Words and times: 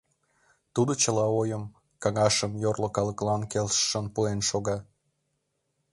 Тудо 0.73 0.91
чыла 1.01 1.25
ойым, 1.39 1.63
каҥашым 2.01 2.51
йорло 2.63 2.89
калыклан 2.97 3.41
келшышын 3.51 4.05
пуэн 4.15 4.39
шога. 4.49 4.77